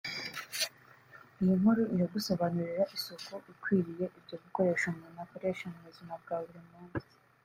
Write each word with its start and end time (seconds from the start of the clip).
Iyi 1.41 1.53
nkuru 1.59 1.83
iragusobanurira 1.95 2.83
isuku 2.95 3.33
ikwiriye 3.51 4.05
ibyo 4.17 4.35
bikoresho 4.43 4.85
umuntu 4.93 5.17
akoresha 5.25 5.65
mu 5.73 5.79
buzima 5.85 6.13
bwa 6.21 6.37
buri 6.45 6.61
munsi 6.69 7.07